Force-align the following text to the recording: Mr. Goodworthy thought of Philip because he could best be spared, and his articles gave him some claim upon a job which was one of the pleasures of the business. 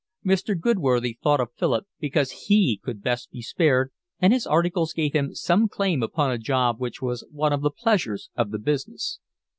Mr. 0.25 0.59
Goodworthy 0.59 1.19
thought 1.21 1.39
of 1.39 1.53
Philip 1.55 1.85
because 1.99 2.31
he 2.47 2.81
could 2.83 3.03
best 3.03 3.29
be 3.29 3.43
spared, 3.43 3.91
and 4.19 4.33
his 4.33 4.47
articles 4.47 4.93
gave 4.93 5.13
him 5.13 5.35
some 5.35 5.67
claim 5.67 6.01
upon 6.01 6.31
a 6.31 6.39
job 6.39 6.79
which 6.79 7.03
was 7.03 7.23
one 7.31 7.53
of 7.53 7.61
the 7.61 7.69
pleasures 7.69 8.31
of 8.35 8.49
the 8.49 8.57
business. 8.57 9.19